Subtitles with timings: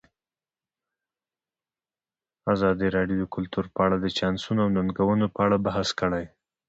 [2.53, 6.25] ازادي راډیو د کلتور په اړه د چانسونو او ننګونو په اړه بحث کړی.